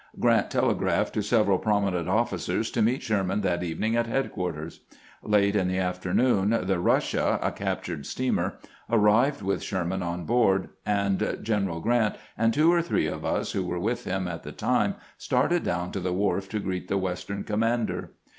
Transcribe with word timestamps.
Grant 0.19 0.49
telegraphed 0.49 1.13
to 1.13 1.21
several 1.21 1.59
prominent 1.59 2.07
ofl&cers 2.07 2.71
to 2.73 2.81
meet 2.81 3.03
Sherman 3.03 3.41
that 3.41 3.61
evening 3.61 3.95
at 3.95 4.07
headquarters. 4.07 4.79
Late 5.21 5.55
in. 5.55 5.67
the 5.67 5.77
afternoon 5.77 6.49
the 6.63 6.79
Russia, 6.79 7.37
a 7.39 7.51
captured 7.51 8.07
steamer, 8.07 8.57
arrived 8.89 9.43
with 9.43 9.61
Sherman 9.61 10.01
aboard, 10.01 10.69
and 10.87 11.37
General 11.43 11.81
Grant 11.81 12.15
and 12.35 12.51
two 12.51 12.73
or 12.73 12.81
three 12.81 13.05
of 13.05 13.23
us 13.23 13.51
who 13.51 13.63
were 13.63 13.79
with 13.79 14.05
him 14.05 14.27
at 14.27 14.41
the 14.41 14.51
time 14.51 14.95
started 15.19 15.61
down 15.63 15.91
to 15.91 15.99
the 15.99 16.13
wharf 16.13 16.49
to 16.49 16.59
greet 16.59 16.87
the 16.87 16.97
"Western 16.97 17.43
commander. 17.43 18.13